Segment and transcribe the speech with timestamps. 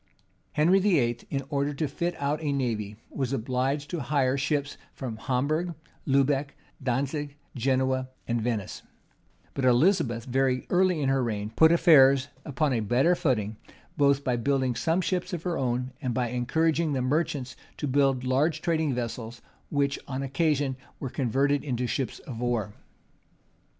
[0.29, 4.75] [*] Henry VIII., in order to fit out a navy, was obliged to hire ships
[4.93, 5.75] from Hamburgh,
[6.07, 8.81] Lubec, Dantzic, Genoa, and Venice,
[9.53, 13.57] but Elizabeth, very early in her reign, put affairs upon a better footing;
[13.95, 18.23] both by building some ships of her own, and by encouraging the merchants to build
[18.23, 22.73] large trading vessels which, on occasion, were converted into ships of war.